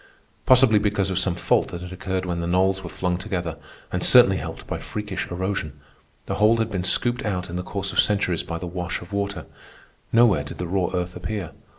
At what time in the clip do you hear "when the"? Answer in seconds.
2.25-2.47